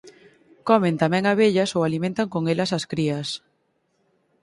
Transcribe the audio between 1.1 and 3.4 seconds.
abellas ou alimentan con elas as crías.